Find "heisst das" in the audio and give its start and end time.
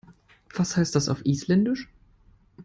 0.77-1.09